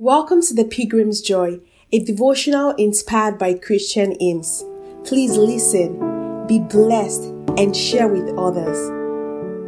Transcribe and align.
Welcome 0.00 0.42
to 0.42 0.54
the 0.54 0.64
Pilgrim's 0.64 1.20
Joy, 1.20 1.58
a 1.90 1.98
devotional 1.98 2.70
inspired 2.76 3.36
by 3.36 3.54
Christian 3.54 4.14
hymns. 4.20 4.64
Please 5.04 5.36
listen, 5.36 6.46
be 6.46 6.60
blessed, 6.60 7.24
and 7.58 7.76
share 7.76 8.06
with 8.06 8.28
others. 8.38 8.78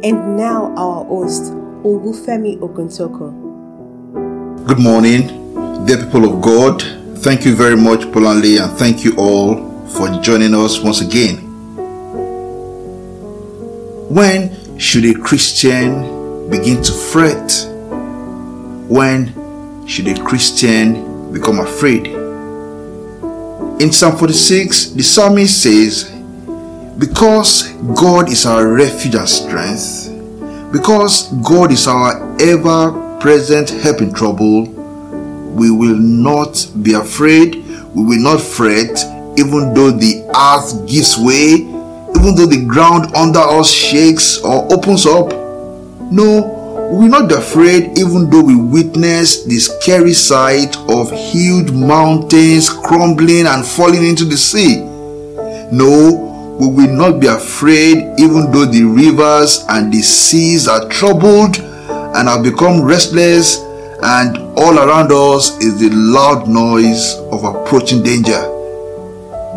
And 0.05 0.37
now, 0.37 0.73
our 0.77 1.03
host, 1.03 1.51
Olufemi 1.83 2.57
Oguntoko. 2.59 4.65
Good 4.65 4.79
morning, 4.79 5.85
dear 5.85 5.97
people 5.97 6.23
of 6.23 6.41
God. 6.41 6.81
Thank 7.17 7.43
you 7.43 7.53
very 7.53 7.75
much, 7.75 7.99
Polanli, 8.13 8.63
and 8.63 8.71
thank 8.79 9.03
you 9.03 9.13
all 9.17 9.85
for 9.89 10.07
joining 10.21 10.55
us 10.55 10.79
once 10.79 11.01
again. 11.01 11.39
When 14.07 14.79
should 14.79 15.03
a 15.03 15.13
Christian 15.13 16.49
begin 16.49 16.81
to 16.83 16.93
fret? 16.93 17.51
When 18.87 19.40
should 19.87 20.07
a 20.07 20.23
Christian 20.23 21.31
become 21.33 21.59
afraid? 21.59 22.07
In 23.81 23.91
Psalm 23.91 24.15
46, 24.17 24.91
the 24.91 25.01
psalmist 25.03 25.63
says, 25.63 26.11
Because 26.97 27.71
God 27.95 28.29
is 28.29 28.45
our 28.45 28.67
refuge 28.67 29.15
and 29.15 29.27
strength, 29.27 30.71
because 30.71 31.31
God 31.41 31.71
is 31.71 31.87
our 31.87 32.39
ever 32.39 33.17
present 33.19 33.69
help 33.69 34.01
in 34.01 34.13
trouble, 34.13 34.65
we 34.65 35.71
will 35.71 35.97
not 35.97 36.67
be 36.81 36.93
afraid, 36.93 37.55
we 37.95 38.03
will 38.03 38.21
not 38.21 38.39
fret, 38.39 38.97
even 39.37 39.73
though 39.73 39.91
the 39.91 40.29
earth 40.35 40.87
gives 40.87 41.17
way, 41.17 41.53
even 42.15 42.35
though 42.35 42.45
the 42.45 42.65
ground 42.67 43.15
under 43.15 43.39
us 43.39 43.71
shakes 43.71 44.39
or 44.41 44.71
opens 44.71 45.05
up. 45.05 45.31
No, 46.11 46.60
we 46.91 46.97
will 46.97 47.07
not 47.07 47.31
afraid 47.31 47.97
even 47.97 48.29
though 48.29 48.43
we 48.43 48.53
witness 48.53 49.45
the 49.45 49.57
scary 49.57 50.11
sight 50.11 50.75
of 50.89 51.09
huge 51.09 51.71
mountains 51.71 52.69
crumbling 52.69 53.47
and 53.47 53.65
falling 53.65 54.03
into 54.05 54.25
the 54.25 54.35
sea. 54.35 54.81
No, 55.71 56.57
we 56.59 56.67
will 56.67 56.93
not 56.93 57.21
be 57.21 57.27
afraid 57.27 58.19
even 58.19 58.51
though 58.51 58.65
the 58.65 58.83
rivers 58.83 59.63
and 59.69 59.93
the 59.93 60.01
seas 60.01 60.67
are 60.67 60.85
troubled 60.89 61.59
and 61.59 62.27
have 62.27 62.43
become 62.43 62.81
restless 62.83 63.59
and 64.03 64.35
all 64.59 64.77
around 64.77 65.13
us 65.13 65.57
is 65.61 65.79
the 65.79 65.89
loud 65.95 66.49
noise 66.49 67.15
of 67.31 67.45
approaching 67.45 68.03
danger. 68.03 68.41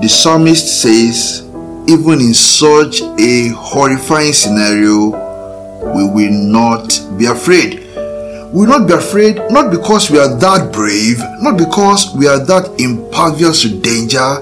The 0.01 0.09
psalmist 0.09 0.83
says, 0.83 1.43
even 1.89 2.21
in 2.21 2.33
such 2.33 3.03
a 3.19 3.49
horrifying 3.49 4.33
scenario, 4.33 5.24
we 5.93 6.05
will 6.09 6.33
not 6.33 6.89
be 7.19 7.27
afraid. 7.27 7.81
We 8.53 8.61
will 8.61 8.79
not 8.79 8.87
be 8.87 8.95
afraid 8.95 9.37
not 9.51 9.71
because 9.71 10.11
we 10.11 10.19
are 10.19 10.35
that 10.39 10.73
brave, 10.73 11.19
not 11.41 11.59
because 11.59 12.15
we 12.15 12.29
are 12.29 12.39
that 12.47 12.81
impervious 12.81 13.63
to 13.63 13.81
danger. 13.81 14.39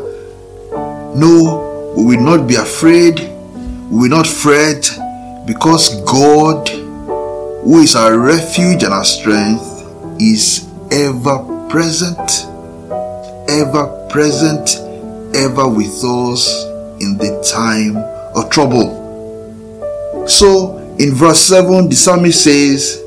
No, 1.16 1.94
we 1.96 2.16
will 2.16 2.22
not 2.24 2.46
be 2.46 2.56
afraid, 2.56 3.20
we 3.90 4.08
will 4.08 4.08
not 4.08 4.26
fret 4.26 4.90
because 5.46 6.00
God, 6.02 6.68
who 6.68 7.80
is 7.80 7.96
our 7.96 8.18
refuge 8.18 8.82
and 8.82 8.92
our 8.92 9.04
strength, 9.04 9.68
is 10.20 10.68
ever 10.90 11.38
present, 11.68 12.18
ever 13.48 14.08
present, 14.10 14.76
ever 15.34 15.68
with 15.68 16.04
us 16.04 16.64
in 17.00 17.16
the 17.18 17.42
time 17.50 17.96
of 18.36 18.50
trouble. 18.50 18.98
So, 20.28 20.81
in 21.02 21.14
verse 21.14 21.40
7, 21.40 21.88
the 21.88 21.96
psalmist 21.96 22.44
says, 22.44 23.02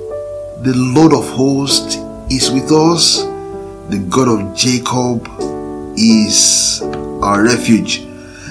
The 0.64 0.74
Lord 0.76 1.14
of 1.14 1.30
hosts 1.30 1.96
is 2.30 2.52
with 2.52 2.70
us, 2.70 3.24
the 3.90 4.06
God 4.10 4.28
of 4.28 4.54
Jacob 4.54 5.26
is 5.96 6.82
our 7.24 7.42
refuge. 7.44 8.00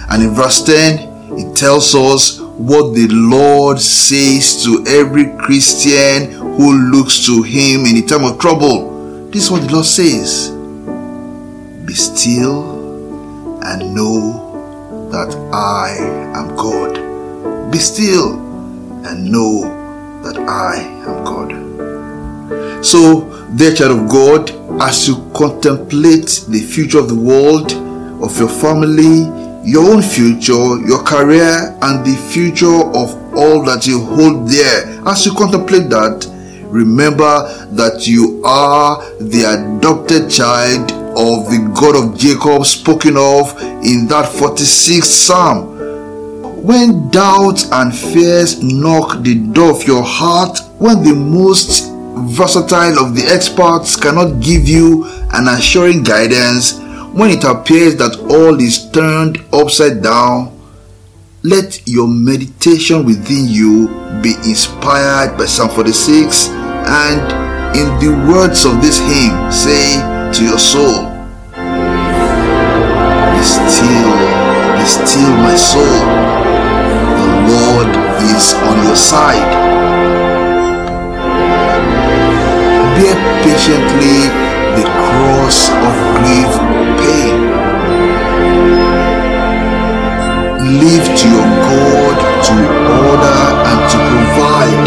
And 0.09 0.23
in 0.23 0.31
verse 0.31 0.62
10, 0.62 1.39
it 1.39 1.55
tells 1.55 1.95
us 1.95 2.41
what 2.41 2.95
the 2.95 3.07
Lord 3.11 3.79
says 3.79 4.64
to 4.64 4.83
every 4.89 5.27
Christian 5.36 6.33
who 6.33 6.91
looks 6.91 7.27
to 7.27 7.42
Him 7.42 7.85
in 7.85 7.97
the 7.97 8.07
time 8.07 8.24
of 8.24 8.39
trouble. 8.39 9.29
This 9.29 9.45
is 9.45 9.51
what 9.51 9.67
the 9.67 9.73
Lord 9.74 9.85
says 9.85 10.48
Be 11.85 11.92
still 11.92 13.61
and 13.63 13.95
know 13.95 15.11
that 15.13 15.35
I 15.52 15.97
am 16.35 16.57
God. 16.57 17.70
Be 17.70 17.77
still 17.77 18.43
and 19.05 19.31
know 19.31 19.63
that 20.23 20.39
I 20.39 20.77
am 21.07 21.25
God. 21.25 22.85
So, 22.85 23.48
dear 23.55 23.75
child 23.75 24.01
of 24.01 24.09
God, 24.09 24.51
as 24.83 25.07
you 25.07 25.31
contemplate 25.35 26.45
the 26.48 26.61
future 26.61 26.98
of 26.98 27.09
the 27.09 27.15
world, 27.15 27.73
of 28.23 28.39
your 28.39 28.48
family, 28.48 29.29
your 29.65 29.92
own 29.92 30.03
future, 30.03 30.79
your 30.87 31.03
career, 31.03 31.77
and 31.83 32.05
the 32.05 32.17
future 32.33 32.67
of 32.67 33.15
all 33.35 33.63
that 33.65 33.87
you 33.87 34.05
hold 34.05 34.48
dear, 34.48 35.03
as 35.07 35.25
you 35.27 35.33
contemplate 35.33 35.89
that, 35.91 36.27
remember 36.65 37.67
that 37.73 38.07
you 38.07 38.42
are 38.45 39.03
the 39.21 39.45
adopted 39.45 40.31
child 40.31 40.92
of 41.17 41.47
the 41.51 41.73
God 41.75 41.97
of 41.97 42.19
Jacob 42.19 42.67
spoken 42.67 43.17
of 43.17 43.57
in 43.85 44.07
that 44.09 44.27
46th 44.33 45.05
Psalm 45.05 45.73
when 46.64 47.11
doubts 47.11 47.70
and 47.73 47.95
fears 47.95 48.63
knock 48.63 49.23
the 49.23 49.35
door 49.52 49.73
of 49.73 49.86
your 49.86 50.02
heart, 50.02 50.58
when 50.79 51.05
the 51.05 51.14
most 51.14 51.92
versatile 52.33 52.98
of 53.05 53.14
the 53.14 53.23
experts 53.29 53.97
cannot 53.97 54.41
give 54.41 54.67
you 54.67 55.05
an 55.35 55.47
assuring 55.48 56.03
guidance, 56.03 56.80
when 57.13 57.29
it 57.29 57.45
appears 57.45 57.97
that 57.97 58.17
all 58.30 58.58
is 58.58 58.91
turned 58.92 59.45
upside 59.53 60.03
down, 60.03 60.58
let 61.42 61.86
your 61.86 62.08
meditation 62.08 63.05
within 63.05 63.45
you 63.47 63.89
be 64.23 64.33
inspired 64.48 65.36
by 65.36 65.45
Psalm 65.45 65.69
46 65.69 66.48
and 66.48 67.20
in 67.77 67.85
the 68.01 68.33
words 68.33 68.64
of 68.64 68.80
this 68.80 69.01
hymn, 69.01 69.53
say 69.53 70.01
to 70.33 70.42
your 70.42 70.58
soul, 70.58 71.13
Be 73.36 73.42
still, 73.45 74.17
be 74.79 74.85
still, 74.86 75.36
my 75.45 75.55
soul 75.57 76.33
is 78.44 78.55
on 78.68 78.77
your 78.84 78.96
side. 78.96 79.52
Bear 82.96 83.16
patiently 83.44 84.18
the 84.77 84.84
cross 85.05 85.58
of 85.86 85.94
grief 86.16 86.52
pain. 87.00 87.36
Live 90.82 91.06
to 91.20 91.27
your 91.34 91.50
God 91.68 92.16
to 92.46 92.55
order 93.06 93.40
and 93.70 93.80
to 93.92 93.98
provide. 94.10 94.86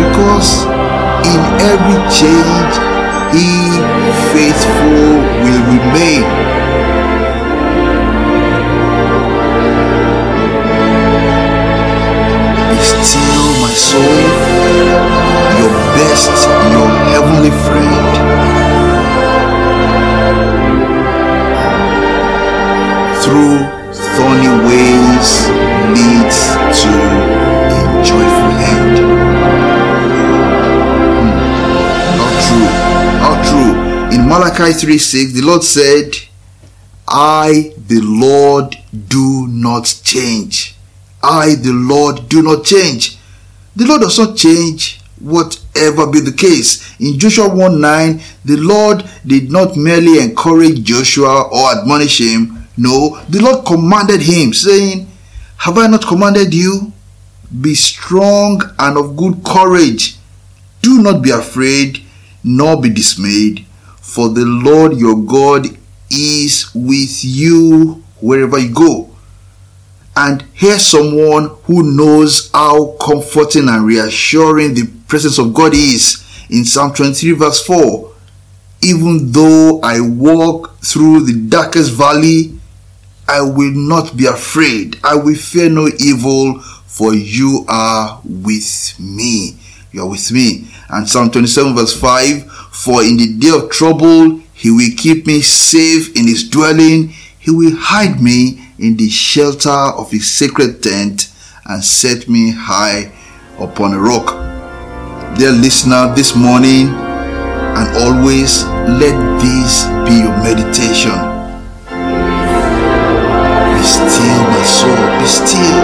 Because 0.00 0.50
in 1.32 1.40
every 1.72 2.00
change, 2.20 2.74
He 3.34 3.48
faithful 4.32 5.10
will 5.42 5.62
remain. 5.74 6.55
Through 23.26 23.58
thorny 24.14 24.52
ways 24.68 25.48
leads 25.90 26.38
to 26.80 26.92
a 27.74 28.02
joyful 28.06 28.52
end. 28.74 28.96
Hmm. 31.18 31.32
Not 32.20 32.34
true. 32.46 32.68
Not 33.24 33.38
true. 33.48 34.16
In 34.16 34.28
Malachi 34.28 34.72
3 34.74 34.98
6, 34.98 35.32
the 35.32 35.42
Lord 35.42 35.64
said, 35.64 36.14
I, 37.08 37.74
the 37.88 38.00
Lord, 38.00 38.76
do 39.08 39.48
not 39.48 39.92
change. 40.04 40.76
I, 41.20 41.56
the 41.56 41.72
Lord, 41.72 42.28
do 42.28 42.42
not 42.42 42.64
change. 42.64 43.15
The 43.76 43.86
Lord 43.86 44.00
does 44.02 44.18
not 44.18 44.36
change 44.36 45.00
whatever 45.20 46.06
be 46.06 46.20
the 46.20 46.32
case. 46.32 46.98
In 46.98 47.18
Joshua 47.18 47.54
1 47.54 47.80
9, 47.80 48.20
the 48.44 48.56
Lord 48.56 49.04
did 49.24 49.52
not 49.52 49.76
merely 49.76 50.20
encourage 50.20 50.82
Joshua 50.82 51.42
or 51.52 51.78
admonish 51.78 52.20
him, 52.20 52.56
no, 52.76 53.20
the 53.28 53.40
Lord 53.40 53.64
commanded 53.64 54.20
him, 54.20 54.52
saying, 54.52 55.08
Have 55.58 55.78
I 55.78 55.86
not 55.86 56.06
commanded 56.06 56.52
you? 56.52 56.92
Be 57.60 57.74
strong 57.74 58.60
and 58.78 58.98
of 58.98 59.16
good 59.16 59.42
courage. 59.44 60.16
Do 60.82 61.02
not 61.02 61.22
be 61.22 61.30
afraid, 61.30 62.02
nor 62.44 62.80
be 62.80 62.90
dismayed, 62.90 63.64
for 64.00 64.28
the 64.28 64.44
Lord 64.44 64.98
your 64.98 65.16
God 65.16 65.66
is 66.10 66.70
with 66.74 67.24
you 67.24 68.04
wherever 68.20 68.58
you 68.58 68.74
go. 68.74 69.10
And 70.16 70.44
here's 70.54 70.86
someone 70.86 71.50
who 71.64 71.82
knows 71.94 72.50
how 72.52 72.96
comforting 72.98 73.68
and 73.68 73.84
reassuring 73.84 74.72
the 74.72 74.90
presence 75.06 75.38
of 75.38 75.52
God 75.52 75.74
is 75.74 76.24
in 76.48 76.64
Psalm 76.64 76.94
23, 76.94 77.32
verse 77.32 77.64
4 77.66 78.14
Even 78.80 79.30
though 79.30 79.78
I 79.82 80.00
walk 80.00 80.78
through 80.80 81.24
the 81.24 81.34
darkest 81.50 81.92
valley, 81.92 82.58
I 83.28 83.42
will 83.42 83.72
not 83.72 84.16
be 84.16 84.24
afraid. 84.24 84.98
I 85.04 85.16
will 85.16 85.34
fear 85.34 85.68
no 85.68 85.88
evil, 85.98 86.60
for 86.60 87.12
you 87.12 87.66
are 87.68 88.22
with 88.24 88.94
me. 88.98 89.58
You 89.92 90.02
are 90.02 90.08
with 90.08 90.32
me. 90.32 90.68
And 90.88 91.06
Psalm 91.06 91.30
27, 91.30 91.74
verse 91.74 91.98
5 92.00 92.50
For 92.72 93.02
in 93.02 93.18
the 93.18 93.34
day 93.34 93.50
of 93.50 93.68
trouble, 93.68 94.40
he 94.54 94.70
will 94.70 94.96
keep 94.96 95.26
me 95.26 95.42
safe 95.42 96.16
in 96.16 96.26
his 96.26 96.48
dwelling. 96.48 97.08
He 97.38 97.50
will 97.50 97.76
hide 97.76 98.22
me 98.22 98.65
in 98.78 98.96
the 98.96 99.08
shelter 99.08 99.70
of 99.70 100.10
his 100.10 100.30
sacred 100.30 100.82
tent 100.82 101.32
and 101.66 101.82
set 101.82 102.28
me 102.28 102.52
high 102.52 103.12
upon 103.58 103.94
a 103.94 103.98
rock. 103.98 104.34
Dear 105.38 105.52
listener, 105.52 106.14
this 106.14 106.36
morning 106.36 106.88
and 106.88 107.88
always 108.04 108.64
let 109.00 109.16
this 109.40 109.84
be 110.08 110.24
your 110.24 110.36
meditation. 110.40 111.16
Be 113.72 113.82
still, 113.84 114.40
my 114.48 114.62
soul, 114.64 115.02
be 115.20 115.26
still. 115.26 115.80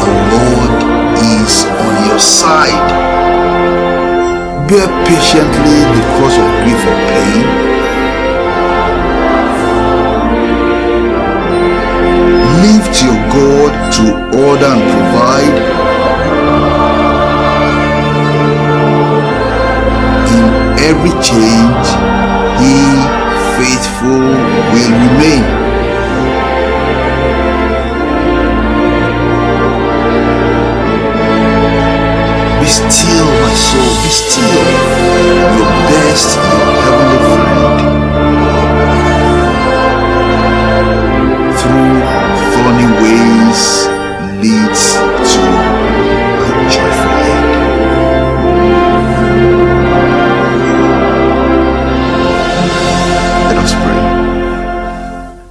The 0.00 0.12
Lord 0.32 0.76
is 1.20 1.64
on 1.64 2.08
your 2.08 2.18
side. 2.18 2.88
Bear 4.68 4.88
patiently 5.04 5.80
the 5.92 6.04
cross 6.16 6.36
of 6.40 6.48
grief 6.64 6.80
or 6.88 6.96
pain 7.12 7.73
and 14.62 14.82
provide. 14.92 15.58
In 20.34 20.44
every 20.90 21.14
change, 21.22 21.86
He 22.60 22.74
faithful 23.56 24.24
will 24.72 24.92
remain. 25.04 25.44
Be 32.60 32.66
still, 32.70 33.26
my 33.42 33.54
soul, 33.54 33.92
be 34.02 34.10
still. 34.20 34.64
Your 35.56 35.70
best, 35.90 36.53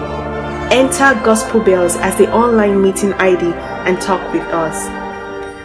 Enter 0.72 1.20
Gospel 1.24 1.62
Bells 1.62 1.96
as 1.96 2.18
the 2.18 2.32
online 2.32 2.82
meeting 2.82 3.14
ID 3.14 3.46
and 3.88 4.00
talk 4.02 4.22
with 4.34 4.44
us. 4.44 4.88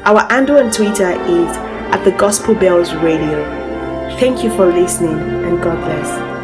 Our 0.07 0.21
handle 0.31 0.59
on 0.59 0.71
Twitter 0.71 1.11
is 1.11 1.57
at 1.93 2.05
the 2.05 2.13
Gospel 2.13 2.55
Bells 2.55 2.95
Radio. 2.95 3.45
Thank 4.19 4.45
you 4.45 4.51
for 4.57 4.67
listening 4.67 5.19
and 5.45 5.61
God 5.63 5.79
bless. 5.85 6.36